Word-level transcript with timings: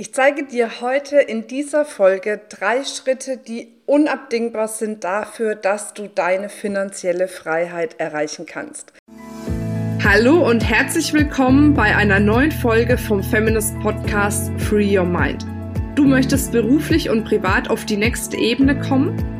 Ich 0.00 0.14
zeige 0.14 0.44
dir 0.44 0.80
heute 0.80 1.18
in 1.18 1.46
dieser 1.46 1.84
Folge 1.84 2.40
drei 2.48 2.84
Schritte, 2.84 3.36
die 3.36 3.68
unabdingbar 3.84 4.66
sind 4.66 5.04
dafür, 5.04 5.54
dass 5.54 5.92
du 5.92 6.08
deine 6.08 6.48
finanzielle 6.48 7.28
Freiheit 7.28 7.96
erreichen 8.00 8.46
kannst. 8.46 8.94
Hallo 10.02 10.48
und 10.48 10.60
herzlich 10.66 11.12
willkommen 11.12 11.74
bei 11.74 11.94
einer 11.94 12.18
neuen 12.18 12.50
Folge 12.50 12.96
vom 12.96 13.22
Feminist 13.22 13.78
Podcast 13.80 14.50
Free 14.58 14.98
Your 14.98 15.04
Mind. 15.04 15.44
Du 15.96 16.04
möchtest 16.04 16.50
beruflich 16.50 17.10
und 17.10 17.24
privat 17.24 17.68
auf 17.68 17.84
die 17.84 17.98
nächste 17.98 18.38
Ebene 18.38 18.80
kommen? 18.80 19.39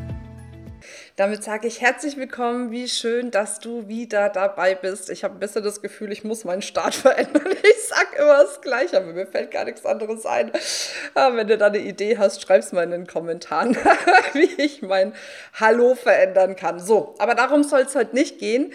Damit 1.21 1.43
sage 1.43 1.67
ich 1.67 1.81
herzlich 1.81 2.17
willkommen. 2.17 2.71
Wie 2.71 2.87
schön, 2.87 3.29
dass 3.29 3.59
du 3.59 3.87
wieder 3.87 4.29
dabei 4.29 4.73
bist. 4.73 5.07
Ich 5.11 5.23
habe 5.23 5.35
ein 5.35 5.39
bisschen 5.39 5.63
das 5.63 5.83
Gefühl, 5.83 6.11
ich 6.11 6.23
muss 6.23 6.45
meinen 6.45 6.63
Start 6.63 6.95
verändern. 6.95 7.45
Ich 7.61 7.87
sage 7.87 8.15
immer 8.17 8.41
das 8.41 8.59
Gleiche, 8.59 8.97
aber 8.97 9.13
mir 9.13 9.27
fällt 9.27 9.51
gar 9.51 9.65
nichts 9.65 9.85
anderes 9.85 10.25
ein. 10.25 10.51
Aber 11.13 11.37
wenn 11.37 11.47
du 11.47 11.59
da 11.59 11.67
eine 11.67 11.77
Idee 11.77 12.17
hast, 12.17 12.41
schreib 12.41 12.61
es 12.61 12.71
mal 12.71 12.85
in 12.85 12.89
den 12.89 13.05
Kommentaren, 13.05 13.77
wie 14.33 14.49
ich 14.63 14.81
mein 14.81 15.13
Hallo 15.53 15.93
verändern 15.93 16.55
kann. 16.55 16.79
So, 16.79 17.13
aber 17.19 17.35
darum 17.35 17.61
soll 17.61 17.81
es 17.81 17.93
heute 17.93 18.15
nicht 18.15 18.39
gehen, 18.39 18.73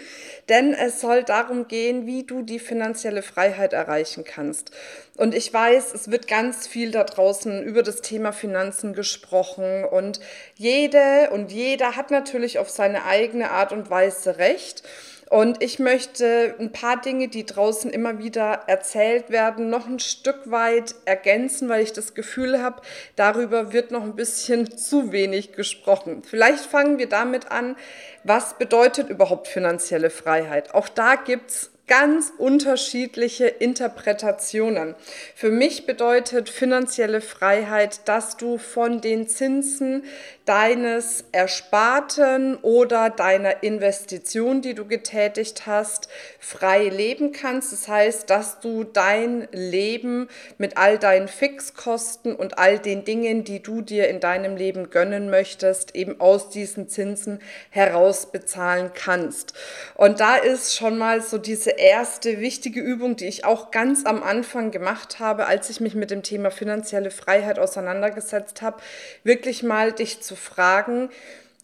denn 0.49 0.73
es 0.73 1.01
soll 1.01 1.23
darum 1.23 1.67
gehen, 1.67 2.05
wie 2.05 2.23
du 2.23 2.41
die 2.41 2.59
finanzielle 2.59 3.21
Freiheit 3.21 3.73
erreichen 3.73 4.23
kannst. 4.23 4.71
Und 5.15 5.35
ich 5.35 5.51
weiß, 5.51 5.93
es 5.93 6.11
wird 6.11 6.27
ganz 6.27 6.67
viel 6.67 6.91
da 6.91 7.03
draußen 7.03 7.63
über 7.63 7.83
das 7.83 8.01
Thema 8.01 8.31
Finanzen 8.31 8.93
gesprochen 8.93 9.83
und 9.83 10.19
jede 10.55 11.29
und 11.31 11.51
jeder 11.51 11.95
hat 11.95 12.11
natürlich 12.11 12.59
auf 12.59 12.69
seine 12.69 13.05
eigene 13.05 13.51
Art 13.51 13.71
und 13.71 13.89
Weise 13.89 14.37
recht. 14.37 14.83
Und 15.29 15.61
ich 15.61 15.77
möchte 15.79 16.55
ein 16.57 16.71
paar 16.71 17.01
Dinge, 17.01 17.27
die 17.27 17.45
draußen 17.45 17.91
immer 17.91 18.19
wieder 18.19 18.63
erzählt 18.67 19.29
werden, 19.29 19.69
noch 19.69 19.85
ein 19.85 19.99
Stück 19.99 20.49
weit 20.49 20.95
ergänzen, 21.03 21.67
weil 21.67 21.83
ich 21.83 21.91
das 21.91 22.13
Gefühl 22.13 22.61
habe, 22.61 22.81
darüber 23.15 23.73
wird 23.73 23.91
noch 23.91 24.03
ein 24.03 24.15
bisschen 24.15 24.77
zu 24.77 25.11
wenig 25.11 25.51
gesprochen. 25.51 26.23
Vielleicht 26.23 26.65
fangen 26.65 26.97
wir 26.97 27.09
damit 27.09 27.51
an, 27.51 27.75
was 28.23 28.57
bedeutet 28.57 29.09
überhaupt 29.09 29.47
finanzielle 29.47 30.09
Freiheit? 30.09 30.73
Auch 30.73 30.87
da 30.87 31.15
gibt's 31.15 31.71
ganz 31.87 32.33
unterschiedliche 32.37 33.47
Interpretationen. 33.47 34.95
Für 35.35 35.49
mich 35.49 35.85
bedeutet 35.85 36.49
finanzielle 36.49 37.21
Freiheit, 37.21 38.01
dass 38.09 38.35
du 38.35 38.57
von 38.57 38.99
den 38.99 39.29
Zinsen 39.29 40.03
deines 40.43 41.23
Ersparten 41.31 42.57
oder 42.57 43.09
deiner 43.09 43.63
Investition, 43.63 44.61
die 44.61 44.73
du 44.73 44.85
getätigt 44.85 45.65
hast, 45.65 46.09
frei 46.39 46.89
leben 46.89 47.31
kannst. 47.31 47.71
Das 47.71 47.87
heißt, 47.87 48.29
dass 48.29 48.59
du 48.59 48.83
dein 48.83 49.47
Leben 49.51 50.27
mit 50.57 50.77
all 50.77 50.99
deinen 50.99 51.27
Fixkosten 51.29 52.35
und 52.35 52.57
all 52.57 52.79
den 52.79 53.05
Dingen, 53.05 53.45
die 53.45 53.61
du 53.61 53.81
dir 53.81 54.09
in 54.09 54.19
deinem 54.19 54.57
Leben 54.57 54.89
gönnen 54.89 55.29
möchtest, 55.29 55.95
eben 55.95 56.19
aus 56.19 56.49
diesen 56.49 56.89
Zinsen 56.89 57.39
heraus 57.69 58.31
bezahlen 58.31 58.91
kannst. 58.93 59.53
Und 59.95 60.19
da 60.19 60.35
ist 60.35 60.75
schon 60.75 60.97
mal 60.97 61.21
so 61.21 61.37
diese 61.37 61.76
erste 61.77 62.39
wichtige 62.39 62.81
Übung, 62.81 63.15
die 63.15 63.27
ich 63.27 63.45
auch 63.45 63.71
ganz 63.71 64.05
am 64.05 64.23
Anfang 64.23 64.71
gemacht 64.71 65.19
habe, 65.19 65.45
als 65.45 65.69
ich 65.69 65.79
mich 65.79 65.95
mit 65.95 66.11
dem 66.11 66.23
Thema 66.23 66.51
finanzielle 66.51 67.11
Freiheit 67.11 67.59
auseinandergesetzt 67.59 68.61
habe, 68.61 68.81
wirklich 69.23 69.63
mal 69.63 69.91
dich 69.91 70.21
zu 70.21 70.35
fragen, 70.35 71.09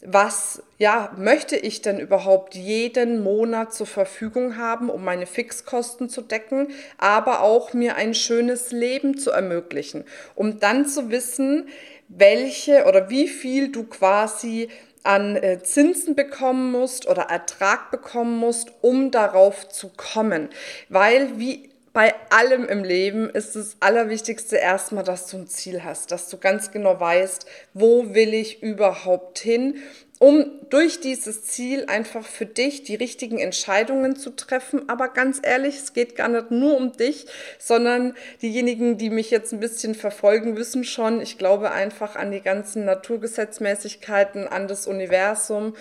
was 0.05 0.61
ja, 0.77 1.13
möchte 1.17 1.55
ich 1.55 1.81
denn 1.81 1.99
überhaupt 1.99 2.55
jeden 2.55 3.23
Monat 3.23 3.73
zur 3.73 3.87
Verfügung 3.87 4.57
haben, 4.57 4.89
um 4.89 5.03
meine 5.03 5.25
Fixkosten 5.25 6.09
zu 6.09 6.21
decken, 6.21 6.67
aber 6.97 7.41
auch 7.41 7.73
mir 7.73 7.95
ein 7.95 8.13
schönes 8.13 8.71
Leben 8.71 9.17
zu 9.17 9.31
ermöglichen, 9.31 10.03
um 10.35 10.59
dann 10.59 10.85
zu 10.85 11.09
wissen, 11.09 11.69
welche 12.09 12.85
oder 12.85 13.09
wie 13.09 13.27
viel 13.27 13.71
du 13.71 13.85
quasi 13.85 14.69
an 15.03 15.35
äh, 15.35 15.61
Zinsen 15.61 16.15
bekommen 16.15 16.71
musst 16.71 17.07
oder 17.07 17.23
Ertrag 17.23 17.91
bekommen 17.91 18.37
musst, 18.37 18.71
um 18.81 19.11
darauf 19.11 19.69
zu 19.69 19.89
kommen. 19.89 20.49
Weil 20.89 21.39
wie 21.39 21.72
bei 21.93 22.15
allem 22.31 22.65
im 22.65 22.83
Leben 22.83 23.29
ist 23.29 23.55
das 23.55 23.77
Allerwichtigste 23.79 24.57
erstmal, 24.57 25.03
dass 25.03 25.27
du 25.27 25.37
ein 25.37 25.47
Ziel 25.47 25.83
hast, 25.83 26.11
dass 26.11 26.27
du 26.27 26.37
ganz 26.37 26.71
genau 26.71 26.99
weißt, 26.99 27.45
wo 27.75 28.15
will 28.15 28.33
ich 28.33 28.63
überhaupt 28.63 29.37
hin, 29.37 29.75
um 30.17 30.51
durch 30.71 31.01
dieses 31.01 31.43
Ziel 31.43 31.85
einfach 31.87 32.25
für 32.25 32.47
dich 32.47 32.83
die 32.83 32.95
richtigen 32.95 33.37
Entscheidungen 33.37 34.15
zu 34.15 34.31
treffen. 34.31 34.89
Aber 34.89 35.09
ganz 35.09 35.39
ehrlich, 35.43 35.75
es 35.75 35.93
geht 35.93 36.15
gar 36.15 36.29
nicht 36.29 36.49
nur 36.49 36.77
um 36.77 36.93
dich, 36.93 37.27
sondern 37.59 38.15
diejenigen, 38.41 38.97
die 38.97 39.11
mich 39.11 39.29
jetzt 39.29 39.53
ein 39.53 39.59
bisschen 39.59 39.93
verfolgen, 39.93 40.57
wissen 40.57 40.85
schon, 40.85 41.21
ich 41.21 41.37
glaube 41.37 41.71
einfach 41.71 42.15
an 42.15 42.31
die 42.31 42.41
ganzen 42.41 42.85
Naturgesetzmäßigkeiten, 42.85 44.47
an 44.47 44.67
das 44.67 44.87
Universum 44.87 45.75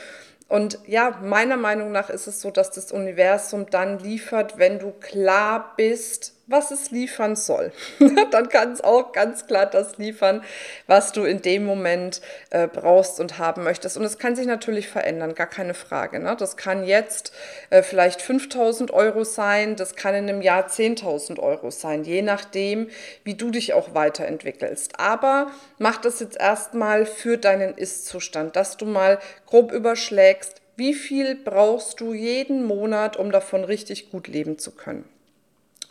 und 0.53 0.81
ja, 0.87 1.19
meiner 1.23 1.57
Meinung 1.57 1.93
nach 1.93 2.11
ist 2.11 2.27
es 2.27 2.43
so, 2.43 2.51
dass 2.51 2.71
das 2.71 2.93
Universum 2.93 3.71
dann 3.71 3.99
liefert, 4.01 4.59
wenn 4.59 4.79
du 4.79 4.91
klar 4.91 5.73
bist, 5.79 6.42
was 6.53 6.71
es 6.71 6.91
liefern 6.91 7.35
soll. 7.35 7.73
dann 8.31 8.49
kann 8.49 8.73
es 8.73 8.83
auch 8.83 9.13
ganz 9.13 9.47
klar 9.47 9.67
das 9.67 9.99
liefern, 9.99 10.45
was 10.87 11.13
du 11.13 11.25
in 11.25 11.43
dem 11.43 11.65
Moment 11.65 12.21
äh, 12.51 12.69
brauchst 12.69 13.19
und 13.19 13.39
haben 13.39 13.65
möchtest. 13.65 13.97
Und 13.97 14.05
es 14.05 14.19
kann 14.19 14.37
sich 14.37 14.47
natürlich 14.47 14.89
verändern, 14.89 15.35
gar 15.35 15.49
keine 15.49 15.75
Frage. 15.75 16.21
Ne? 16.21 16.37
Das 16.39 16.57
kann 16.57 16.85
jetzt 16.85 17.33
äh, 17.71 17.83
vielleicht 17.83 18.23
5000 18.23 18.93
Euro 18.93 19.25
sein, 19.25 19.77
das 19.77 19.97
kann 19.97 20.15
in 20.15 20.29
einem 20.29 20.43
Jahr 20.43 20.69
10.000 20.69 21.41
Euro 21.41 21.71
sein, 21.71 22.05
je 22.05 22.23
nachdem, 22.23 22.89
wie 23.25 23.35
du 23.35 23.51
dich 23.51 23.73
auch 23.73 23.95
weiterentwickelst. 23.95 25.01
Aber 25.01 25.51
mach 25.79 25.97
das 25.97 26.21
jetzt 26.21 26.39
erstmal 26.39 27.07
für 27.07 27.39
deinen 27.39 27.75
Ist-Zustand, 27.75 28.55
dass 28.57 28.77
du 28.77 28.87
mal 28.87 29.19
grob 29.47 29.73
überschlägst, 29.73 30.61
wie 30.77 30.95
viel 30.95 31.35
brauchst 31.35 32.01
du 32.01 32.15
jeden 32.15 32.65
Monat, 32.65 33.17
um 33.17 33.31
davon 33.31 33.65
richtig 33.65 34.11
gut 34.11 34.27
leben 34.27 34.59
zu 34.59 34.73
können. 34.73 35.05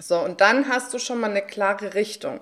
So, 0.02 0.20
und 0.20 0.42
dann 0.42 0.68
hast 0.68 0.94
du 0.94 1.00
schon 1.00 1.20
mal 1.20 1.30
eine 1.30 1.42
klare 1.42 1.94
Richtung. 1.94 2.40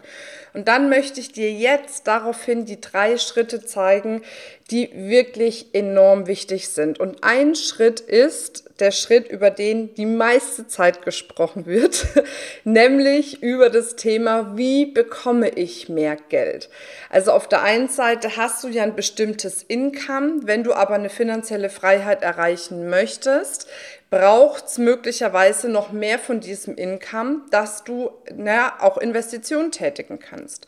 Und 0.53 0.67
dann 0.67 0.89
möchte 0.89 1.19
ich 1.19 1.31
dir 1.31 1.51
jetzt 1.51 2.07
daraufhin 2.07 2.65
die 2.65 2.81
drei 2.81 3.17
Schritte 3.17 3.63
zeigen, 3.63 4.23
die 4.71 4.89
wirklich 4.93 5.73
enorm 5.73 6.27
wichtig 6.27 6.69
sind. 6.69 6.99
Und 6.99 7.23
ein 7.23 7.55
Schritt 7.55 7.99
ist 7.99 8.65
der 8.79 8.91
Schritt, 8.91 9.27
über 9.27 9.51
den 9.51 9.93
die 9.95 10.05
meiste 10.05 10.67
Zeit 10.67 11.03
gesprochen 11.03 11.65
wird, 11.65 12.05
nämlich 12.63 13.43
über 13.43 13.69
das 13.69 13.95
Thema, 13.95 14.55
wie 14.55 14.85
bekomme 14.85 15.49
ich 15.49 15.89
mehr 15.89 16.17
Geld? 16.29 16.69
Also 17.09 17.31
auf 17.31 17.47
der 17.47 17.63
einen 17.63 17.89
Seite 17.89 18.37
hast 18.37 18.63
du 18.63 18.69
ja 18.69 18.83
ein 18.83 18.95
bestimmtes 18.95 19.63
Income, 19.63 20.41
wenn 20.43 20.63
du 20.63 20.73
aber 20.73 20.95
eine 20.95 21.09
finanzielle 21.09 21.69
Freiheit 21.69 22.21
erreichen 22.21 22.89
möchtest, 22.89 23.67
braucht 24.09 24.65
es 24.65 24.77
möglicherweise 24.77 25.69
noch 25.69 25.91
mehr 25.91 26.17
von 26.17 26.39
diesem 26.39 26.75
Income, 26.75 27.41
dass 27.51 27.83
du 27.83 28.11
naja, 28.33 28.77
auch 28.79 28.97
Investitionen 28.97 29.71
tätigen 29.71 30.19
kannst. 30.19 30.67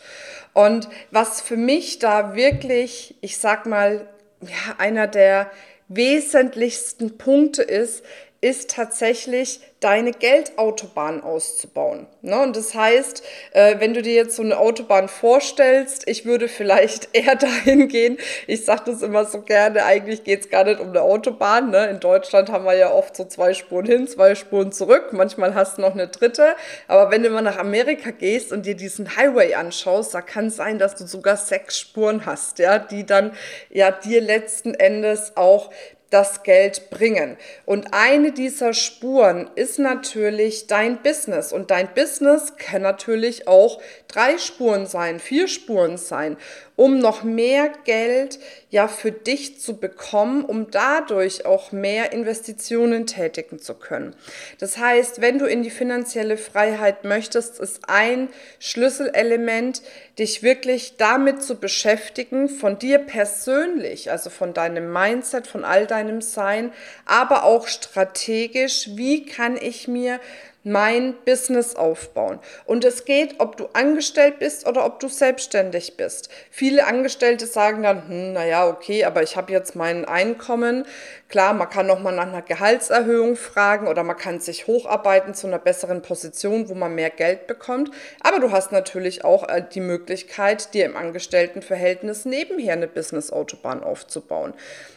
Und 0.53 0.89
was 1.09 1.41
für 1.41 1.57
mich 1.57 1.99
da 1.99 2.35
wirklich, 2.35 3.15
ich 3.21 3.37
sag 3.37 3.65
mal, 3.65 4.07
ja, 4.41 4.75
einer 4.77 5.07
der 5.07 5.49
wesentlichsten 5.87 7.17
Punkte 7.17 7.63
ist, 7.63 8.03
ist 8.41 8.71
tatsächlich 8.71 9.59
deine 9.81 10.11
Geldautobahn 10.11 11.21
auszubauen. 11.21 12.07
Ne? 12.21 12.39
Und 12.39 12.55
das 12.55 12.73
heißt, 12.73 13.23
äh, 13.53 13.79
wenn 13.79 13.93
du 13.93 14.01
dir 14.01 14.13
jetzt 14.13 14.35
so 14.35 14.41
eine 14.41 14.57
Autobahn 14.57 15.07
vorstellst, 15.07 16.07
ich 16.07 16.25
würde 16.25 16.47
vielleicht 16.47 17.09
eher 17.13 17.35
dahin 17.35 17.87
gehen, 17.87 18.17
ich 18.47 18.65
sage 18.65 18.83
das 18.87 19.03
immer 19.03 19.25
so 19.25 19.41
gerne, 19.41 19.85
eigentlich 19.85 20.23
geht 20.23 20.41
es 20.41 20.49
gar 20.49 20.63
nicht 20.63 20.79
um 20.79 20.89
eine 20.89 21.01
Autobahn. 21.01 21.69
Ne? 21.69 21.87
In 21.87 21.99
Deutschland 21.99 22.51
haben 22.51 22.65
wir 22.65 22.75
ja 22.75 22.91
oft 22.91 23.15
so 23.15 23.25
zwei 23.25 23.53
Spuren 23.53 23.85
hin, 23.85 24.07
zwei 24.07 24.33
Spuren 24.33 24.71
zurück, 24.71 25.09
manchmal 25.11 25.53
hast 25.53 25.77
du 25.77 25.81
noch 25.81 25.93
eine 25.93 26.07
dritte. 26.07 26.55
Aber 26.87 27.11
wenn 27.11 27.21
du 27.21 27.29
mal 27.29 27.41
nach 27.41 27.57
Amerika 27.57 28.09
gehst 28.09 28.51
und 28.51 28.65
dir 28.65 28.75
diesen 28.75 29.15
Highway 29.15 29.53
anschaust, 29.53 30.15
da 30.15 30.21
kann 30.21 30.47
es 30.47 30.55
sein, 30.55 30.79
dass 30.79 30.95
du 30.95 31.05
sogar 31.05 31.37
sechs 31.37 31.79
Spuren 31.79 32.25
hast, 32.25 32.57
ja, 32.57 32.79
die 32.79 33.05
dann 33.05 33.33
ja 33.69 33.91
dir 33.91 34.21
letzten 34.21 34.73
Endes 34.73 35.33
auch 35.37 35.69
das 36.11 36.43
Geld 36.43 36.91
bringen. 36.91 37.37
Und 37.65 37.93
eine 37.93 38.31
dieser 38.31 38.73
Spuren 38.73 39.49
ist 39.55 39.79
natürlich 39.79 40.67
dein 40.67 41.01
Business. 41.01 41.51
Und 41.51 41.71
dein 41.71 41.91
Business 41.93 42.57
kann 42.57 42.83
natürlich 42.83 43.47
auch 43.47 43.81
drei 44.07 44.37
Spuren 44.37 44.85
sein, 44.85 45.19
vier 45.19 45.47
Spuren 45.47 45.97
sein. 45.97 46.37
Um 46.81 46.97
noch 46.97 47.21
mehr 47.21 47.71
Geld 47.85 48.39
ja 48.71 48.87
für 48.87 49.11
dich 49.11 49.61
zu 49.61 49.77
bekommen, 49.77 50.43
um 50.43 50.71
dadurch 50.71 51.45
auch 51.45 51.71
mehr 51.71 52.11
Investitionen 52.11 53.05
tätigen 53.05 53.59
zu 53.59 53.75
können. 53.75 54.15
Das 54.57 54.79
heißt, 54.79 55.21
wenn 55.21 55.37
du 55.37 55.45
in 55.45 55.61
die 55.61 55.69
finanzielle 55.69 56.37
Freiheit 56.37 57.03
möchtest, 57.03 57.59
ist 57.59 57.81
ein 57.87 58.29
Schlüsselelement, 58.57 59.83
dich 60.17 60.41
wirklich 60.41 60.97
damit 60.97 61.43
zu 61.43 61.59
beschäftigen, 61.59 62.49
von 62.49 62.79
dir 62.79 62.97
persönlich, 62.97 64.09
also 64.09 64.31
von 64.31 64.55
deinem 64.55 64.91
Mindset, 64.91 65.45
von 65.45 65.63
all 65.63 65.85
deinem 65.85 66.21
Sein, 66.21 66.71
aber 67.05 67.43
auch 67.43 67.67
strategisch, 67.67 68.89
wie 68.95 69.23
kann 69.27 69.55
ich 69.55 69.87
mir 69.87 70.19
mein 70.63 71.15
Business 71.25 71.75
aufbauen. 71.75 72.39
Und 72.65 72.85
es 72.85 73.05
geht, 73.05 73.35
ob 73.39 73.57
du 73.57 73.67
angestellt 73.73 74.39
bist 74.39 74.67
oder 74.67 74.85
ob 74.85 74.99
du 74.99 75.07
selbstständig 75.07 75.97
bist. 75.97 76.29
Viele 76.51 76.85
Angestellte 76.85 77.47
sagen 77.47 77.83
dann, 77.83 78.07
hm, 78.07 78.33
naja, 78.33 78.67
okay, 78.67 79.03
aber 79.05 79.23
ich 79.23 79.35
habe 79.35 79.51
jetzt 79.51 79.75
mein 79.75 80.05
Einkommen. 80.05 80.85
Klar, 81.29 81.53
man 81.53 81.69
kann 81.69 81.87
nochmal 81.87 82.13
nach 82.13 82.27
einer 82.27 82.41
Gehaltserhöhung 82.41 83.35
fragen 83.35 83.87
oder 83.87 84.03
man 84.03 84.17
kann 84.17 84.39
sich 84.39 84.67
hocharbeiten 84.67 85.33
zu 85.33 85.47
einer 85.47 85.59
besseren 85.59 86.01
Position, 86.01 86.69
wo 86.69 86.75
man 86.75 86.93
mehr 86.93 87.09
Geld 87.09 87.47
bekommt. 87.47 87.91
Aber 88.21 88.39
du 88.39 88.51
hast 88.51 88.71
natürlich 88.71 89.23
auch 89.23 89.47
äh, 89.47 89.63
die 89.73 89.79
Möglichkeit, 89.79 90.73
dir 90.73 90.85
im 90.85 90.97
Angestelltenverhältnis 90.97 92.25
nebenher 92.25 92.73
eine 92.73 92.87
Business-Autobahn 92.87 93.83
aufzubauen. 93.83 94.53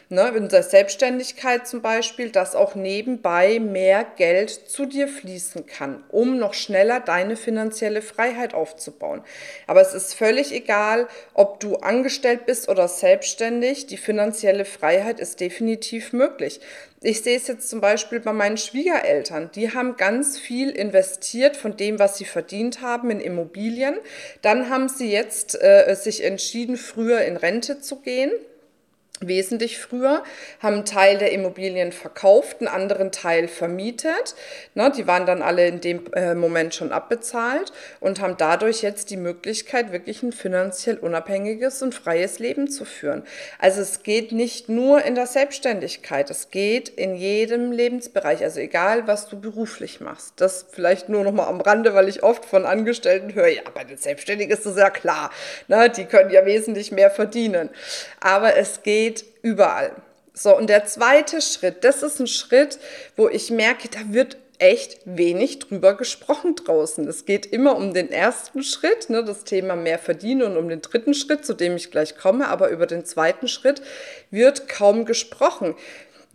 Ne, 0.07 0.27
in 0.37 0.49
der 0.49 0.61
Selbstständigkeit 0.61 1.67
zum 1.67 1.81
Beispiel, 1.81 2.29
dass 2.29 2.53
auch 2.53 2.75
nebenbei 2.75 3.59
mehr 3.59 4.05
Geld 4.17 4.51
zu 4.51 4.85
dir 4.85 5.07
fließen 5.55 5.65
kann, 5.65 6.03
um 6.09 6.37
noch 6.37 6.53
schneller 6.53 6.99
deine 6.99 7.35
finanzielle 7.35 8.01
Freiheit 8.01 8.53
aufzubauen. 8.53 9.21
Aber 9.67 9.81
es 9.81 9.93
ist 9.93 10.13
völlig 10.13 10.53
egal, 10.53 11.07
ob 11.33 11.59
du 11.59 11.77
angestellt 11.77 12.45
bist 12.45 12.69
oder 12.69 12.87
selbstständig, 12.87 13.87
die 13.87 13.97
finanzielle 13.97 14.65
Freiheit 14.65 15.19
ist 15.19 15.39
definitiv 15.39 16.13
möglich. 16.13 16.59
Ich 17.01 17.21
sehe 17.21 17.37
es 17.37 17.47
jetzt 17.47 17.69
zum 17.69 17.81
Beispiel 17.81 18.19
bei 18.19 18.33
meinen 18.33 18.57
Schwiegereltern. 18.57 19.51
Die 19.53 19.73
haben 19.73 19.95
ganz 19.95 20.39
viel 20.39 20.71
investiert 20.71 21.55
von 21.55 21.77
dem, 21.77 21.99
was 21.99 22.17
sie 22.17 22.25
verdient 22.25 22.81
haben 22.81 23.11
in 23.11 23.19
Immobilien. 23.19 23.95
Dann 24.41 24.69
haben 24.69 24.89
sie 24.89 25.11
jetzt 25.11 25.61
äh, 25.61 25.93
sich 25.95 26.23
entschieden, 26.23 26.77
früher 26.77 27.21
in 27.21 27.37
Rente 27.37 27.79
zu 27.79 27.97
gehen 28.01 28.31
wesentlich 29.21 29.79
früher, 29.79 30.23
haben 30.59 30.75
einen 30.75 30.85
Teil 30.85 31.17
der 31.17 31.31
Immobilien 31.31 31.91
verkauft, 31.91 32.57
einen 32.59 32.67
anderen 32.67 33.11
Teil 33.11 33.47
vermietet. 33.47 34.35
Ne, 34.73 34.91
die 34.95 35.07
waren 35.07 35.25
dann 35.25 35.41
alle 35.41 35.67
in 35.67 35.81
dem 35.81 36.11
äh, 36.13 36.35
Moment 36.35 36.75
schon 36.75 36.91
abbezahlt 36.91 37.71
und 37.99 38.19
haben 38.19 38.35
dadurch 38.37 38.81
jetzt 38.81 39.09
die 39.09 39.17
Möglichkeit, 39.17 39.91
wirklich 39.91 40.23
ein 40.23 40.31
finanziell 40.31 40.97
unabhängiges 40.97 41.81
und 41.81 41.95
freies 41.95 42.39
Leben 42.39 42.69
zu 42.69 42.85
führen. 42.85 43.23
Also 43.59 43.81
es 43.81 44.03
geht 44.03 44.31
nicht 44.31 44.69
nur 44.69 45.03
in 45.03 45.15
der 45.15 45.27
Selbstständigkeit, 45.27 46.29
es 46.29 46.49
geht 46.49 46.89
in 46.89 47.15
jedem 47.15 47.71
Lebensbereich, 47.71 48.43
also 48.43 48.59
egal, 48.59 49.07
was 49.07 49.27
du 49.27 49.39
beruflich 49.39 50.01
machst. 50.01 50.33
Das 50.37 50.65
vielleicht 50.71 51.09
nur 51.09 51.23
noch 51.23 51.31
mal 51.31 51.47
am 51.47 51.61
Rande, 51.61 51.93
weil 51.93 52.09
ich 52.09 52.23
oft 52.23 52.45
von 52.45 52.65
Angestellten 52.65 53.33
höre, 53.33 53.47
ja, 53.47 53.61
bei 53.73 53.83
den 53.83 53.97
Selbstständigen 53.97 54.51
ist 54.51 54.65
das 54.65 54.77
ja 54.77 54.89
klar, 54.89 55.31
ne, 55.67 55.89
die 55.89 56.05
können 56.05 56.31
ja 56.31 56.45
wesentlich 56.45 56.91
mehr 56.91 57.09
verdienen. 57.09 57.69
Aber 58.19 58.55
es 58.55 58.83
geht 58.83 59.14
überall. 59.45 59.91
So, 60.33 60.57
und 60.57 60.67
der 60.67 60.85
zweite 60.85 61.39
Schritt, 61.41 61.83
das 61.83 62.03
ist 62.03 62.19
ein 62.19 62.27
Schritt, 62.27 62.79
wo 63.15 63.29
ich 63.29 63.51
merke, 63.51 63.87
da 63.87 63.99
wird 64.07 64.37
echt 64.57 64.99
wenig 65.05 65.59
drüber 65.59 65.95
gesprochen 65.95 66.55
draußen. 66.55 67.07
Es 67.07 67.25
geht 67.25 67.45
immer 67.45 67.75
um 67.75 67.93
den 67.93 68.11
ersten 68.11 68.63
Schritt, 68.63 69.09
ne, 69.09 69.23
das 69.23 69.43
Thema 69.43 69.75
mehr 69.75 69.99
verdienen 69.99 70.43
und 70.43 70.57
um 70.57 70.67
den 70.67 70.81
dritten 70.81 71.13
Schritt, 71.13 71.45
zu 71.45 71.53
dem 71.53 71.75
ich 71.75 71.91
gleich 71.91 72.17
komme, 72.17 72.47
aber 72.47 72.69
über 72.69 72.87
den 72.87 73.05
zweiten 73.05 73.47
Schritt 73.47 73.81
wird 74.31 74.67
kaum 74.67 75.05
gesprochen 75.05 75.75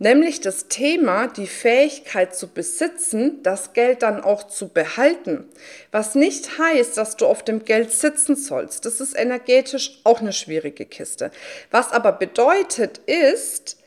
nämlich 0.01 0.41
das 0.41 0.67
Thema, 0.67 1.27
die 1.27 1.45
Fähigkeit 1.45 2.35
zu 2.35 2.47
besitzen, 2.47 3.43
das 3.43 3.73
Geld 3.73 4.01
dann 4.01 4.19
auch 4.23 4.47
zu 4.47 4.69
behalten. 4.69 5.47
Was 5.91 6.15
nicht 6.15 6.57
heißt, 6.57 6.97
dass 6.97 7.17
du 7.17 7.27
auf 7.27 7.43
dem 7.43 7.65
Geld 7.65 7.91
sitzen 7.91 8.35
sollst. 8.35 8.85
Das 8.85 8.99
ist 8.99 9.13
energetisch 9.13 9.99
auch 10.03 10.19
eine 10.19 10.33
schwierige 10.33 10.85
Kiste. 10.85 11.29
Was 11.69 11.91
aber 11.91 12.13
bedeutet 12.13 12.97
ist, 13.05 13.77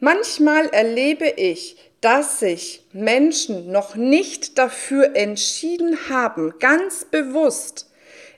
manchmal 0.00 0.68
erlebe 0.68 1.28
ich, 1.28 1.78
dass 2.02 2.40
sich 2.40 2.84
Menschen 2.92 3.72
noch 3.72 3.94
nicht 3.94 4.58
dafür 4.58 5.16
entschieden 5.16 6.10
haben, 6.10 6.58
ganz 6.58 7.06
bewusst, 7.06 7.90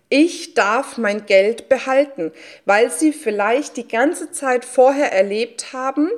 ich 0.08 0.55
darf 0.55 0.96
mein 0.96 1.26
Geld 1.26 1.69
behalten, 1.69 2.31
weil 2.67 2.93
sie 2.93 3.12
vielleicht 3.12 3.76
die 3.76 3.88
ganze 3.88 4.31
Zeit 4.31 4.64
vorher 4.64 5.12
erlebt 5.12 5.72
haben, 5.72 6.08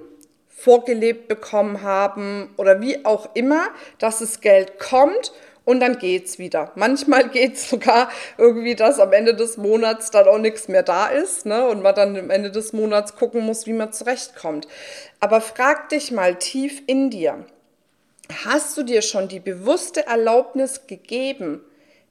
vorgelebt 0.58 1.28
bekommen 1.28 1.82
haben 1.82 2.52
oder 2.56 2.80
wie 2.80 3.04
auch 3.04 3.30
immer, 3.34 3.68
dass 3.98 4.18
das 4.18 4.40
Geld 4.40 4.80
kommt 4.80 5.32
und 5.64 5.80
dann 5.80 5.98
geht's 5.98 6.38
wieder. 6.40 6.72
Manchmal 6.74 7.28
geht's 7.30 7.70
sogar 7.70 8.10
irgendwie, 8.38 8.74
dass 8.74 8.98
am 8.98 9.12
Ende 9.12 9.36
des 9.36 9.56
Monats 9.56 10.10
dann 10.10 10.26
auch 10.26 10.38
nichts 10.38 10.66
mehr 10.66 10.82
da 10.82 11.06
ist 11.06 11.46
ne? 11.46 11.68
und 11.68 11.82
man 11.82 11.94
dann 11.94 12.16
am 12.16 12.30
Ende 12.30 12.50
des 12.50 12.72
Monats 12.72 13.14
gucken 13.14 13.42
muss, 13.42 13.66
wie 13.66 13.72
man 13.72 13.92
zurechtkommt. 13.92 14.66
Aber 15.20 15.40
frag 15.40 15.90
dich 15.90 16.10
mal 16.10 16.34
tief 16.34 16.82
in 16.86 17.10
dir, 17.10 17.44
hast 18.44 18.76
du 18.76 18.82
dir 18.82 19.02
schon 19.02 19.28
die 19.28 19.40
bewusste 19.40 20.06
Erlaubnis 20.06 20.88
gegeben, 20.88 21.62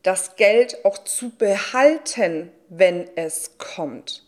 das 0.03 0.37
Geld 0.37 0.85
auch 0.85 0.99
zu 0.99 1.31
behalten, 1.31 2.49
wenn 2.69 3.09
es 3.15 3.57
kommt? 3.57 4.26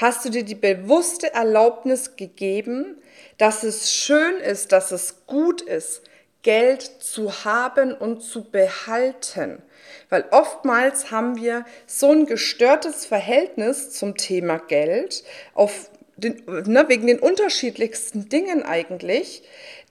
Hast 0.00 0.24
du 0.24 0.28
dir 0.30 0.44
die 0.44 0.54
bewusste 0.54 1.34
Erlaubnis 1.34 2.14
gegeben, 2.14 3.02
dass 3.36 3.64
es 3.64 3.92
schön 3.92 4.36
ist, 4.36 4.70
dass 4.70 4.92
es 4.92 5.26
gut 5.26 5.60
ist, 5.60 6.02
Geld 6.42 6.82
zu 6.82 7.44
haben 7.44 7.92
und 7.92 8.20
zu 8.20 8.48
behalten. 8.48 9.60
Weil 10.08 10.24
oftmals 10.30 11.10
haben 11.10 11.34
wir 11.34 11.64
so 11.88 12.12
ein 12.12 12.26
gestörtes 12.26 13.06
Verhältnis 13.06 13.90
zum 13.90 14.16
Thema 14.16 14.58
Geld, 14.58 15.24
auf 15.52 15.90
den, 16.18 16.42
ne, 16.66 16.84
wegen 16.88 17.06
den 17.06 17.18
unterschiedlichsten 17.18 18.28
Dingen 18.28 18.62
eigentlich, 18.62 19.42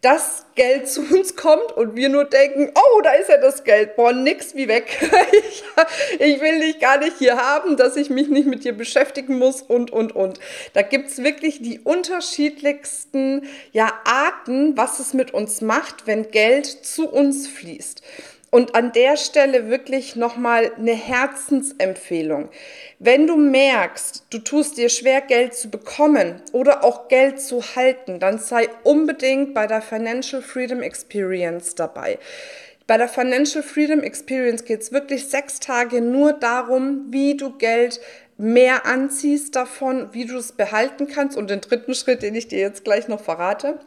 dass 0.02 0.46
Geld 0.54 0.88
zu 0.88 1.02
uns 1.02 1.36
kommt 1.36 1.72
und 1.76 1.96
wir 1.96 2.10
nur 2.10 2.26
denken, 2.26 2.72
oh, 2.76 3.02
da 3.02 3.14
ist 3.14 3.30
ja 3.30 3.38
das 3.38 3.64
Geld, 3.64 3.96
boah, 3.96 4.14
nix 4.14 4.54
wie 4.54 4.68
weg. 4.68 4.86
ich, 5.50 5.64
ich, 6.20 6.42
will 6.42 6.60
dich 6.60 6.80
gar 6.80 7.00
nicht 7.00 7.18
hier 7.18 7.38
haben, 7.38 7.78
dass 7.78 7.96
ich 7.96 8.10
mich 8.12 8.28
nicht 8.28 8.48
mit 8.48 8.64
dir 8.64 8.74
beschäftigen 8.74 9.40
muss 9.40 9.64
und, 9.64 9.92
und, 9.92 10.16
und. 10.16 10.40
Da 10.74 10.84
gibt's 10.84 11.24
wirklich 11.24 11.62
die 11.62 11.80
unterschiedlichsten 11.80 13.48
ja, 13.72 13.92
Arten, 14.06 14.78
was 14.78 15.00
es 15.00 15.14
mit 15.14 15.34
uns 15.34 15.62
macht, 15.62 16.06
wenn 16.06 16.30
Geld 16.30 16.68
zu 16.68 17.10
uns 17.10 17.48
fließt. 17.48 18.04
Und 18.58 18.74
an 18.74 18.92
der 18.92 19.18
Stelle 19.18 19.70
wirklich 19.70 20.16
nochmal 20.16 20.72
eine 20.80 20.96
Herzensempfehlung. 20.96 22.50
Wenn 22.98 23.28
du 23.28 23.38
merkst, 23.38 24.24
du 24.32 24.40
tust 24.40 24.80
dir 24.80 24.90
schwer, 24.90 25.22
Geld 25.22 25.54
zu 25.54 25.70
bekommen 25.70 26.42
oder 26.54 26.84
auch 26.84 27.08
Geld 27.08 27.40
zu 27.40 27.62
halten, 27.76 28.20
dann 28.20 28.40
sei 28.40 28.68
unbedingt 28.84 29.54
bei 29.54 29.68
der 29.68 29.84
Financial 29.84 30.42
Freedom 30.42 30.82
Experience 30.82 31.76
dabei. 31.76 32.18
Bei 32.88 32.98
der 32.98 33.08
Financial 33.08 33.64
Freedom 33.64 34.00
Experience 34.00 34.66
geht 34.66 34.82
es 34.82 34.92
wirklich 34.92 35.28
sechs 35.28 35.60
Tage 35.60 36.02
nur 36.02 36.34
darum, 36.34 37.06
wie 37.12 37.38
du 37.38 37.56
Geld 37.60 38.00
mehr 38.40 38.88
anziehst 38.88 39.56
davon, 39.56 40.10
wie 40.14 40.26
du 40.26 40.36
es 40.36 40.54
behalten 40.54 41.06
kannst. 41.06 41.38
Und 41.38 41.52
den 41.52 41.62
dritten 41.62 41.94
Schritt, 41.94 42.24
den 42.24 42.34
ich 42.34 42.48
dir 42.48 42.58
jetzt 42.58 42.84
gleich 42.84 43.08
noch 43.08 43.22
verrate, 43.22 43.78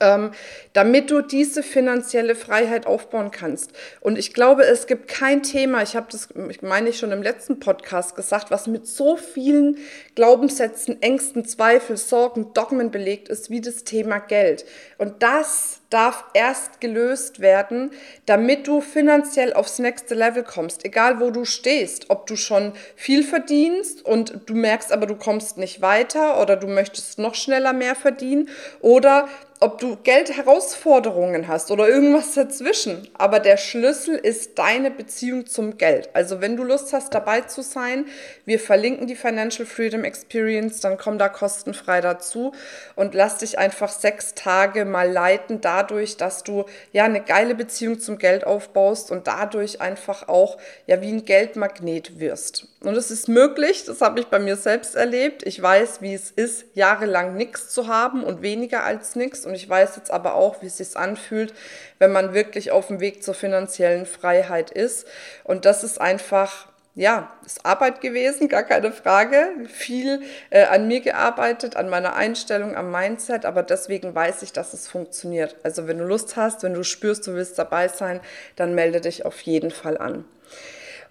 ähm, 0.00 0.30
damit 0.72 1.10
du 1.10 1.20
diese 1.20 1.62
finanzielle 1.62 2.34
Freiheit 2.34 2.86
aufbauen 2.86 3.30
kannst. 3.30 3.72
Und 4.00 4.18
ich 4.18 4.32
glaube, 4.32 4.64
es 4.64 4.86
gibt 4.86 5.08
kein 5.08 5.42
Thema, 5.42 5.82
ich 5.82 5.96
habe 5.96 6.06
das, 6.10 6.28
ich 6.48 6.62
meine 6.62 6.90
ich 6.90 6.98
schon 6.98 7.12
im 7.12 7.22
letzten 7.22 7.60
Podcast 7.60 8.14
gesagt, 8.14 8.50
was 8.50 8.66
mit 8.66 8.86
so 8.86 9.16
vielen 9.16 9.78
Glaubenssätzen, 10.14 11.02
Ängsten, 11.02 11.44
Zweifel, 11.44 11.96
Sorgen, 11.96 12.52
Dogmen 12.54 12.90
belegt 12.90 13.28
ist, 13.28 13.50
wie 13.50 13.60
das 13.60 13.84
Thema 13.84 14.18
Geld. 14.18 14.64
Und 14.98 15.22
das 15.22 15.79
darf 15.90 16.24
erst 16.34 16.80
gelöst 16.80 17.40
werden, 17.40 17.90
damit 18.26 18.66
du 18.66 18.80
finanziell 18.80 19.52
aufs 19.52 19.80
nächste 19.80 20.14
Level 20.14 20.44
kommst. 20.44 20.84
Egal 20.84 21.20
wo 21.20 21.30
du 21.30 21.44
stehst, 21.44 22.10
ob 22.10 22.26
du 22.26 22.36
schon 22.36 22.72
viel 22.94 23.24
verdienst 23.24 24.04
und 24.04 24.40
du 24.46 24.54
merkst 24.54 24.92
aber, 24.92 25.06
du 25.06 25.16
kommst 25.16 25.58
nicht 25.58 25.82
weiter 25.82 26.40
oder 26.40 26.56
du 26.56 26.68
möchtest 26.68 27.18
noch 27.18 27.34
schneller 27.34 27.72
mehr 27.72 27.96
verdienen 27.96 28.48
oder 28.80 29.28
ob 29.62 29.78
du 29.78 29.96
Geldherausforderungen 29.96 31.46
hast 31.46 31.70
oder 31.70 31.86
irgendwas 31.86 32.32
dazwischen. 32.32 33.08
Aber 33.18 33.40
der 33.40 33.58
Schlüssel 33.58 34.16
ist 34.16 34.58
deine 34.58 34.90
Beziehung 34.90 35.46
zum 35.46 35.76
Geld. 35.76 36.08
Also 36.14 36.40
wenn 36.40 36.56
du 36.56 36.64
Lust 36.64 36.94
hast, 36.94 37.14
dabei 37.14 37.42
zu 37.42 37.62
sein, 37.62 38.06
wir 38.46 38.58
verlinken 38.58 39.06
die 39.06 39.14
Financial 39.14 39.66
Freedom 39.66 40.02
Experience, 40.02 40.80
dann 40.80 40.96
komm 40.96 41.18
da 41.18 41.28
kostenfrei 41.28 42.00
dazu 42.00 42.52
und 42.96 43.14
lass 43.14 43.36
dich 43.36 43.58
einfach 43.58 43.90
sechs 43.90 44.34
Tage 44.34 44.86
mal 44.86 45.10
leiten 45.10 45.60
da 45.60 45.79
dadurch, 45.80 46.16
dass 46.16 46.42
du 46.42 46.64
ja 46.92 47.04
eine 47.04 47.22
geile 47.22 47.54
Beziehung 47.54 48.00
zum 48.00 48.18
Geld 48.18 48.44
aufbaust 48.46 49.10
und 49.10 49.26
dadurch 49.26 49.80
einfach 49.80 50.28
auch 50.28 50.58
ja 50.86 51.00
wie 51.00 51.12
ein 51.12 51.24
Geldmagnet 51.24 52.20
wirst. 52.20 52.68
Und 52.82 52.96
es 52.96 53.10
ist 53.10 53.28
möglich, 53.28 53.84
das 53.84 54.00
habe 54.00 54.20
ich 54.20 54.26
bei 54.26 54.38
mir 54.38 54.56
selbst 54.56 54.94
erlebt. 54.94 55.46
Ich 55.46 55.60
weiß, 55.60 56.00
wie 56.00 56.14
es 56.14 56.30
ist, 56.30 56.64
jahrelang 56.74 57.36
nichts 57.36 57.68
zu 57.68 57.88
haben 57.88 58.24
und 58.24 58.42
weniger 58.42 58.84
als 58.84 59.16
nichts. 59.16 59.44
Und 59.44 59.54
ich 59.54 59.68
weiß 59.68 59.96
jetzt 59.96 60.10
aber 60.10 60.34
auch, 60.34 60.62
wie 60.62 60.66
es 60.66 60.78
sich 60.78 60.96
anfühlt, 60.96 61.52
wenn 61.98 62.12
man 62.12 62.32
wirklich 62.32 62.70
auf 62.70 62.86
dem 62.86 63.00
Weg 63.00 63.22
zur 63.22 63.34
finanziellen 63.34 64.06
Freiheit 64.06 64.70
ist. 64.70 65.06
Und 65.44 65.66
das 65.66 65.84
ist 65.84 66.00
einfach 66.00 66.69
ja, 66.94 67.32
ist 67.46 67.64
Arbeit 67.64 68.00
gewesen, 68.00 68.48
gar 68.48 68.64
keine 68.64 68.92
Frage. 68.92 69.50
Viel 69.68 70.22
äh, 70.50 70.64
an 70.64 70.88
mir 70.88 71.00
gearbeitet, 71.00 71.76
an 71.76 71.88
meiner 71.88 72.14
Einstellung, 72.14 72.74
am 72.74 72.90
Mindset, 72.90 73.44
aber 73.44 73.62
deswegen 73.62 74.14
weiß 74.14 74.42
ich, 74.42 74.52
dass 74.52 74.74
es 74.74 74.88
funktioniert. 74.88 75.56
Also 75.62 75.86
wenn 75.86 75.98
du 75.98 76.04
Lust 76.04 76.36
hast, 76.36 76.62
wenn 76.62 76.74
du 76.74 76.82
spürst, 76.82 77.26
du 77.26 77.34
willst 77.34 77.58
dabei 77.58 77.88
sein, 77.88 78.20
dann 78.56 78.74
melde 78.74 79.00
dich 79.00 79.24
auf 79.24 79.40
jeden 79.42 79.70
Fall 79.70 79.98
an. 79.98 80.24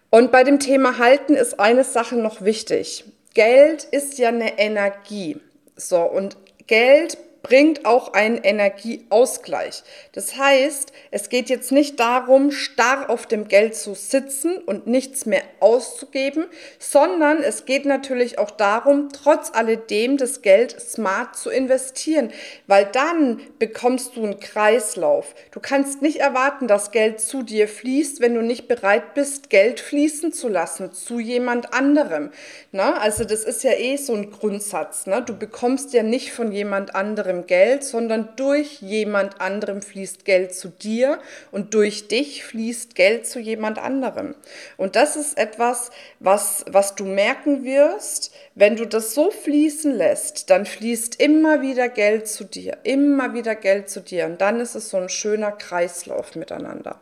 Und 0.09 0.31
bei 0.31 0.43
dem 0.43 0.59
Thema 0.59 0.98
Halten 0.98 1.36
ist 1.36 1.59
eine 1.59 1.83
Sache 1.83 2.15
noch 2.15 2.41
wichtig. 2.41 3.05
Geld 3.33 3.83
ist 3.83 4.17
ja 4.17 4.29
eine 4.29 4.59
Energie. 4.59 5.39
So, 5.75 6.01
und 6.01 6.36
Geld 6.67 7.17
bringt 7.41 7.86
auch 7.86 8.13
einen 8.13 8.38
Energieausgleich. 8.38 9.84
Das 10.12 10.36
heißt, 10.36 10.91
es 11.12 11.29
geht 11.29 11.50
jetzt 11.50 11.72
nicht 11.72 12.00
darum, 12.00 12.51
starr 12.51 13.10
auf 13.10 13.25
dem 13.25 13.48
Geld 13.48 13.75
zu 13.75 13.96
sitzen 13.96 14.58
und 14.58 14.88
nichts 14.88 15.25
mehr 15.25 15.43
auszugeben, 15.60 16.46
sondern 16.79 17.41
es 17.41 17.65
geht 17.65 17.86
natürlich 17.86 18.38
auch 18.39 18.51
darum, 18.51 19.10
trotz 19.12 19.51
alledem 19.53 20.17
das 20.17 20.41
Geld 20.41 20.79
smart 20.79 21.36
zu 21.38 21.50
investieren, 21.50 22.31
weil 22.67 22.86
dann 22.86 23.41
bekommst 23.58 24.15
du 24.15 24.24
einen 24.24 24.39
Kreislauf. 24.39 25.34
Du 25.51 25.60
kannst 25.60 26.01
nicht 26.01 26.19
erwarten, 26.19 26.67
dass 26.67 26.91
Geld 26.91 27.19
zu 27.19 27.43
dir 27.43 27.67
fließt, 27.67 28.22
wenn 28.22 28.36
du 28.36 28.41
nicht 28.41 28.67
bereit 28.67 29.13
bist, 29.13 29.50
Geld 29.50 29.79
fließen 29.79 30.34
zu 30.34 30.48
lassen 30.48 30.91
zu 30.93 31.19
jemand 31.19 31.74
anderem. 31.74 32.31
Na, 32.72 32.98
also 32.98 33.24
das 33.24 33.43
ist 33.43 33.63
ja 33.63 33.72
eh 33.72 33.98
so 33.98 34.13
ein 34.13 34.31
Grundsatz. 34.31 35.05
Ne? 35.05 35.22
Du 35.22 35.36
bekommst 35.36 35.93
ja 35.93 36.03
nicht 36.03 36.34
von 36.34 36.51
jemand 36.51 36.96
anderem 36.96 37.28
anderem 37.29 37.45
Geld, 37.45 37.83
sondern 37.83 38.29
durch 38.36 38.81
jemand 38.81 39.39
anderem 39.39 39.81
fließt 39.81 40.25
Geld 40.25 40.55
zu 40.55 40.69
dir 40.69 41.19
und 41.51 41.74
durch 41.74 42.07
dich 42.07 42.43
fließt 42.43 42.95
Geld 42.95 43.27
zu 43.27 43.39
jemand 43.39 43.77
anderem. 43.77 44.36
Und 44.77 44.95
das 44.95 45.15
ist 45.15 45.38
etwas, 45.38 45.91
was, 46.19 46.65
was 46.67 46.95
du 46.95 47.05
merken 47.05 47.63
wirst, 47.63 48.33
wenn 48.55 48.75
du 48.75 48.86
das 48.86 49.13
so 49.13 49.29
fließen 49.29 49.93
lässt, 49.93 50.50
dann 50.50 50.65
fließt 50.65 51.21
immer 51.21 51.62
wieder 51.62 51.88
Geld 51.88 52.27
zu 52.27 52.43
dir, 52.43 52.77
immer 52.83 53.33
wieder 53.33 53.55
Geld 53.55 53.89
zu 53.89 54.00
dir. 54.00 54.25
Und 54.25 54.41
dann 54.41 54.59
ist 54.59 54.75
es 54.75 54.89
so 54.89 54.98
ein 54.98 55.09
schöner 55.09 55.51
Kreislauf 55.51 56.36
miteinander. 56.36 57.00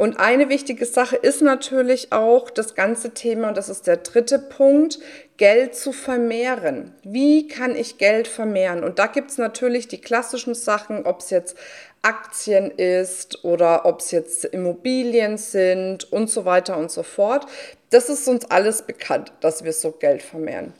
Und 0.00 0.18
eine 0.18 0.48
wichtige 0.48 0.86
Sache 0.86 1.16
ist 1.16 1.42
natürlich 1.42 2.10
auch 2.10 2.48
das 2.48 2.74
ganze 2.74 3.10
Thema, 3.10 3.48
und 3.48 3.58
das 3.58 3.68
ist 3.68 3.86
der 3.86 3.98
dritte 3.98 4.38
Punkt, 4.38 4.98
Geld 5.36 5.74
zu 5.74 5.92
vermehren. 5.92 6.94
Wie 7.02 7.48
kann 7.48 7.76
ich 7.76 7.98
Geld 7.98 8.26
vermehren? 8.26 8.82
Und 8.82 8.98
da 8.98 9.08
gibt 9.08 9.30
es 9.30 9.36
natürlich 9.36 9.88
die 9.88 10.00
klassischen 10.00 10.54
Sachen, 10.54 11.04
ob 11.04 11.20
es 11.20 11.28
jetzt 11.28 11.54
Aktien 12.00 12.70
ist 12.70 13.44
oder 13.44 13.84
ob 13.84 14.00
es 14.00 14.10
jetzt 14.10 14.46
Immobilien 14.46 15.36
sind 15.36 16.10
und 16.10 16.30
so 16.30 16.46
weiter 16.46 16.78
und 16.78 16.90
so 16.90 17.02
fort. 17.02 17.44
Das 17.90 18.08
ist 18.08 18.26
uns 18.26 18.46
alles 18.46 18.80
bekannt, 18.80 19.34
dass 19.42 19.64
wir 19.64 19.74
so 19.74 19.90
Geld 19.90 20.22
vermehren. 20.22 20.72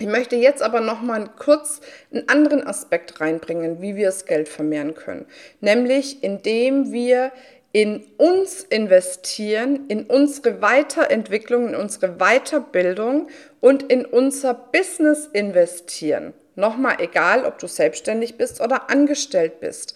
Ich 0.00 0.08
möchte 0.08 0.34
jetzt 0.34 0.62
aber 0.62 0.80
noch 0.80 1.00
mal 1.00 1.28
kurz 1.38 1.80
einen 2.12 2.28
anderen 2.28 2.64
Aspekt 2.66 3.20
reinbringen, 3.20 3.82
wie 3.82 3.94
wir 3.94 4.06
das 4.06 4.26
Geld 4.26 4.48
vermehren 4.48 4.94
können, 4.94 5.26
nämlich 5.60 6.22
indem 6.22 6.92
wir 6.92 7.32
in 7.72 8.04
uns 8.16 8.62
investieren, 8.62 9.86
in 9.88 10.04
unsere 10.04 10.62
Weiterentwicklung, 10.62 11.68
in 11.68 11.74
unsere 11.74 12.16
Weiterbildung 12.18 13.28
und 13.60 13.82
in 13.84 14.04
unser 14.04 14.54
Business 14.54 15.28
investieren. 15.32 16.32
Nochmal 16.54 16.96
egal, 17.00 17.44
ob 17.44 17.58
du 17.58 17.66
selbstständig 17.66 18.36
bist 18.36 18.60
oder 18.60 18.90
angestellt 18.90 19.60
bist. 19.60 19.94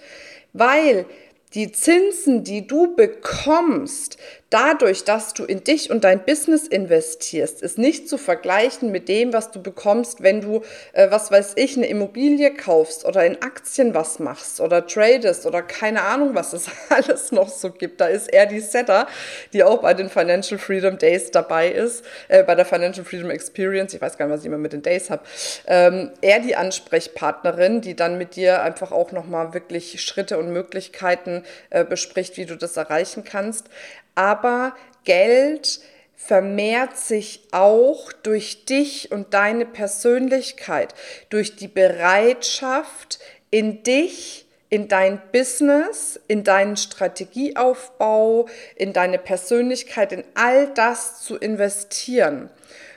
Weil 0.52 1.07
die 1.54 1.73
Zinsen, 1.73 2.44
die 2.44 2.66
du 2.66 2.97
bekommst, 2.97 4.18
dadurch, 4.52 5.04
dass 5.04 5.32
du 5.32 5.44
in 5.44 5.64
dich 5.64 5.90
und 5.90 6.04
dein 6.04 6.25
Business 6.25 6.66
investierst, 6.66 7.62
ist 7.62 7.78
nicht 7.78 8.09
zu 8.09 8.18
vergleichen 8.18 8.90
mit 8.90 9.09
dem, 9.09 9.32
was 9.32 9.50
du 9.50 9.62
bekommst, 9.62 10.23
wenn 10.23 10.40
du, 10.42 10.62
äh, 10.92 11.11
was 11.11 11.30
weiß 11.30 11.52
ich, 11.56 11.76
eine 11.76 11.87
Immobilie 11.87 12.54
kaufst 12.54 13.04
oder 13.04 13.25
in 13.25 13.40
Aktien 13.40 13.94
was 13.94 14.18
machst 14.18 14.61
oder 14.61 14.87
tradest 14.87 15.47
oder 15.47 15.62
keine 15.62 16.02
Ahnung, 16.02 16.35
was 16.35 16.52
es 16.52 16.66
alles 16.90 17.32
noch 17.32 17.49
so 17.49 17.71
gibt. 17.71 18.00
Da 18.00 18.06
ist 18.06 18.28
eher 18.28 18.47
die 18.47 18.61
Setter, 18.61 19.06
die 19.52 19.64
auch 19.64 19.80
bei 19.80 19.94
den 19.94 20.11
Financial 20.11 20.59
Freedom 20.59 20.99
Days 20.99 21.30
dabei 21.30 21.71
ist, 21.71 22.04
äh, 22.28 22.42
bei 22.42 22.54
der 22.54 22.66
Financial 22.66 23.04
Freedom 23.04 23.30
Experience, 23.30 23.94
ich 23.94 24.02
weiß 24.02 24.18
gar 24.18 24.26
nicht, 24.26 24.35
was 24.35 24.40
ich 24.40 24.47
immer 24.47 24.59
mit 24.59 24.75
den 24.75 24.82
Days 24.82 25.09
habe, 25.09 25.23
ähm, 25.66 26.11
eher 26.21 26.40
die 26.40 26.56
Ansprechpartnerin, 26.56 27.80
die 27.80 27.97
dann 27.97 28.18
mit 28.18 28.37
dir 28.37 28.62
einfach 28.62 28.92
auch 28.92 29.12
nochmal 29.12 29.54
wirklich 29.54 30.02
Schritte 30.02 30.38
und 30.38 30.52
Möglichkeiten 30.52 31.42
äh, 31.71 31.85
bespricht, 31.85 32.37
wie 32.37 32.47
du 32.47 32.57
das 32.57 32.77
erreichen 32.77 33.25
kannst 33.25 33.69
aber 34.15 34.75
Geld 35.05 35.81
vermehrt 36.15 36.97
sich 36.97 37.41
auch 37.51 38.13
durch 38.13 38.65
dich 38.65 39.11
und 39.11 39.35
deine 39.35 39.67
Persönlichkeit, 39.67 40.95
durch 41.31 41.57
die 41.57 41.69
Bereitschaft, 41.69 43.19
in 43.51 43.83
dich, 43.83 44.47
in 44.69 44.89
dein 44.89 45.21
Business, 45.33 46.19
in 46.29 46.45
deinen 46.45 46.77
Strategieaufbau, 46.77 48.47
in 48.77 48.93
deine 48.93 49.19
Persönlichkeit, 49.19 50.13
in 50.13 50.25
all 50.35 50.69
das 50.69 51.21
zu 51.23 51.37
investieren. 51.37 52.49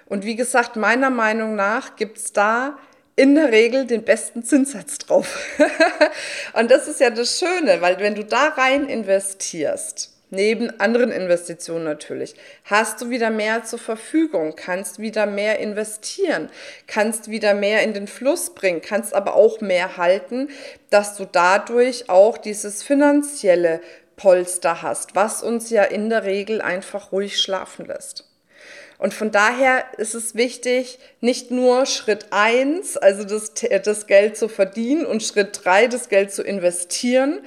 Und 0.06 0.24
wie 0.24 0.36
gesagt, 0.36 0.76
meiner 0.76 1.10
Meinung 1.10 1.56
nach 1.56 1.96
gibt 1.96 2.20
es 2.20 2.32
da 2.32 2.78
in 3.16 3.36
der 3.36 3.52
Regel 3.52 3.86
den 3.86 4.04
besten 4.04 4.44
Zinssatz 4.44 4.98
drauf. 4.98 5.40
und 6.54 6.70
das 6.70 6.88
ist 6.88 7.00
ja 7.00 7.10
das 7.10 7.40
Schöne, 7.40 7.82
weil 7.82 8.00
wenn 8.00 8.16
du 8.16 8.24
da 8.24 8.50
rein 8.50 8.88
investierst, 8.88 10.12
Neben 10.32 10.80
anderen 10.80 11.12
Investitionen 11.12 11.86
natürlich. 11.86 12.36
Hast 12.64 13.00
du 13.00 13.10
wieder 13.10 13.30
mehr 13.30 13.64
zur 13.64 13.78
Verfügung, 13.78 14.56
kannst 14.56 14.98
wieder 15.00 15.28
mehr 15.28 15.60
investieren, 15.60 16.50
kannst 16.88 17.30
wieder 17.30 17.54
mehr 17.54 17.84
in 17.84 17.94
den 17.94 18.08
Fluss 18.08 18.54
bringen, 18.54 18.82
kannst 18.82 19.14
aber 19.14 19.36
auch 19.36 19.62
mehr 19.62 19.98
halten, 19.98 20.50
dass 20.90 21.16
du 21.16 21.26
dadurch 21.26 22.10
auch 22.10 22.40
dieses 22.40 22.82
finanzielle 22.82 23.82
Polster 24.18 24.82
hast, 24.82 25.16
was 25.16 25.44
uns 25.44 25.70
ja 25.70 25.84
in 25.84 26.10
der 26.10 26.24
Regel 26.24 26.62
einfach 26.62 27.12
ruhig 27.12 27.40
schlafen 27.40 27.86
lässt. 27.86 28.26
Und 28.98 29.14
von 29.14 29.32
daher 29.32 29.84
ist 29.98 30.16
es 30.16 30.36
wichtig, 30.36 31.00
nicht 31.20 31.52
nur 31.52 31.86
Schritt 31.86 32.28
eins, 32.32 32.96
also 32.98 33.24
das, 33.24 33.54
das 33.84 34.08
Geld 34.08 34.38
zu 34.38 34.48
verdienen 34.48 35.06
und 35.06 35.22
Schritt 35.22 35.62
drei, 35.64 35.88
das 35.88 36.08
Geld 36.08 36.32
zu 36.32 36.44
investieren, 36.44 37.42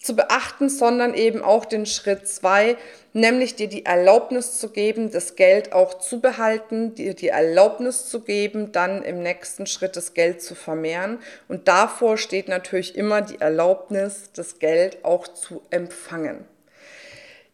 zu 0.00 0.16
beachten, 0.16 0.68
sondern 0.68 1.14
eben 1.14 1.42
auch 1.42 1.64
den 1.64 1.86
Schritt 1.86 2.26
zwei, 2.28 2.76
nämlich 3.12 3.54
dir 3.54 3.68
die 3.68 3.86
Erlaubnis 3.86 4.58
zu 4.58 4.70
geben, 4.70 5.10
das 5.10 5.36
Geld 5.36 5.72
auch 5.72 5.98
zu 5.98 6.20
behalten, 6.20 6.94
dir 6.94 7.14
die 7.14 7.28
Erlaubnis 7.28 8.08
zu 8.08 8.20
geben, 8.20 8.72
dann 8.72 9.02
im 9.02 9.22
nächsten 9.22 9.66
Schritt 9.66 9.96
das 9.96 10.14
Geld 10.14 10.42
zu 10.42 10.54
vermehren. 10.54 11.18
Und 11.48 11.68
davor 11.68 12.16
steht 12.16 12.48
natürlich 12.48 12.96
immer 12.96 13.22
die 13.22 13.40
Erlaubnis, 13.40 14.30
das 14.34 14.58
Geld 14.58 15.04
auch 15.04 15.28
zu 15.28 15.62
empfangen. 15.70 16.44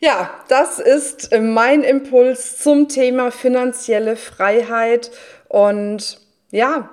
Ja, 0.01 0.31
das 0.47 0.79
ist 0.79 1.37
mein 1.41 1.83
Impuls 1.83 2.59
zum 2.59 2.89
Thema 2.89 3.33
finanzielle 3.33 4.15
Freiheit 4.15 5.11
und 5.49 6.21
ja, 6.53 6.91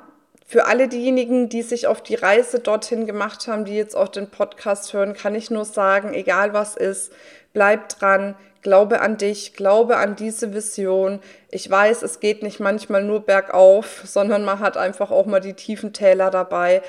für 0.48 0.66
alle 0.66 0.88
diejenigen, 0.88 1.48
die 1.48 1.62
sich 1.62 1.86
auf 1.86 2.02
die 2.02 2.16
Reise 2.16 2.60
dorthin 2.60 3.06
gemacht 3.06 3.48
haben, 3.48 3.66
die 3.66 3.76
jetzt 3.76 3.96
auch 3.96 4.08
den 4.08 4.30
Podcast 4.32 4.94
hören, 4.94 5.14
kann 5.14 5.36
ich 5.36 5.52
nur 5.52 5.66
sagen, 5.66 6.16
egal 6.16 6.54
was 6.54 6.76
ist, 6.76 7.12
bleib 7.54 7.90
dran, 7.90 8.36
glaube 8.64 9.02
an 9.02 9.18
dich, 9.18 9.54
glaube 9.54 9.98
an 9.98 10.16
diese 10.16 10.54
Vision. 10.56 11.20
Ich 11.52 11.70
weiß, 11.70 12.02
es 12.02 12.20
geht 12.20 12.42
nicht 12.42 12.60
manchmal 12.60 13.04
nur 13.04 13.20
bergauf, 13.20 14.02
sondern 14.04 14.44
man 14.44 14.60
hat 14.60 14.78
einfach 14.78 15.12
auch 15.12 15.28
mal 15.28 15.42
die 15.42 15.54
tiefen 15.54 15.94
Täler 15.94 16.32
dabei. 16.32 16.82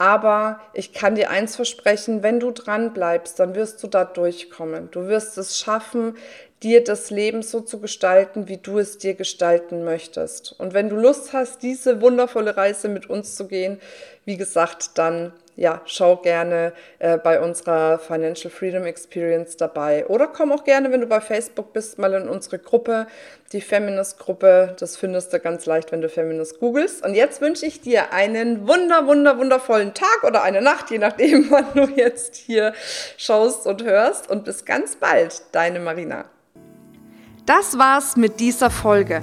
Aber 0.00 0.60
ich 0.72 0.94
kann 0.94 1.14
dir 1.14 1.28
eins 1.28 1.56
versprechen, 1.56 2.22
wenn 2.22 2.40
du 2.40 2.52
dran 2.52 2.94
bleibst, 2.94 3.38
dann 3.38 3.54
wirst 3.54 3.82
du 3.82 3.86
da 3.86 4.06
durchkommen. 4.06 4.90
Du 4.90 5.08
wirst 5.08 5.36
es 5.36 5.58
schaffen, 5.58 6.16
dir 6.62 6.82
das 6.82 7.10
Leben 7.10 7.42
so 7.42 7.60
zu 7.60 7.80
gestalten, 7.80 8.48
wie 8.48 8.56
du 8.56 8.78
es 8.78 8.96
dir 8.96 9.12
gestalten 9.12 9.84
möchtest. 9.84 10.58
Und 10.58 10.72
wenn 10.72 10.88
du 10.88 10.96
Lust 10.96 11.34
hast, 11.34 11.62
diese 11.62 12.00
wundervolle 12.00 12.56
Reise 12.56 12.88
mit 12.88 13.10
uns 13.10 13.36
zu 13.36 13.46
gehen, 13.46 13.78
wie 14.24 14.38
gesagt, 14.38 14.96
dann 14.96 15.34
ja, 15.56 15.82
schau 15.84 16.16
gerne 16.16 16.72
äh, 16.98 17.18
bei 17.18 17.40
unserer 17.40 17.98
Financial 17.98 18.50
Freedom 18.50 18.84
Experience 18.84 19.56
dabei. 19.56 20.06
Oder 20.06 20.26
komm 20.26 20.52
auch 20.52 20.64
gerne, 20.64 20.90
wenn 20.90 21.00
du 21.00 21.06
bei 21.06 21.20
Facebook 21.20 21.72
bist, 21.72 21.98
mal 21.98 22.14
in 22.14 22.28
unsere 22.28 22.58
Gruppe, 22.58 23.06
die 23.52 23.60
Feminist-Gruppe. 23.60 24.76
Das 24.78 24.96
findest 24.96 25.32
du 25.32 25.40
ganz 25.40 25.66
leicht, 25.66 25.92
wenn 25.92 26.00
du 26.00 26.08
Feminist 26.08 26.60
googelst. 26.60 27.04
Und 27.04 27.14
jetzt 27.14 27.40
wünsche 27.40 27.66
ich 27.66 27.80
dir 27.80 28.12
einen 28.12 28.66
wunder, 28.66 29.06
wunder, 29.06 29.38
wundervollen 29.38 29.92
Tag 29.94 30.24
oder 30.24 30.42
eine 30.42 30.62
Nacht, 30.62 30.90
je 30.90 30.98
nachdem, 30.98 31.46
wann 31.50 31.66
du 31.74 31.92
jetzt 31.94 32.36
hier 32.36 32.72
schaust 33.16 33.66
und 33.66 33.84
hörst. 33.84 34.30
Und 34.30 34.44
bis 34.44 34.64
ganz 34.64 34.96
bald, 34.96 35.42
deine 35.52 35.80
Marina. 35.80 36.24
Das 37.46 37.78
war's 37.78 38.16
mit 38.16 38.38
dieser 38.38 38.70
Folge. 38.70 39.22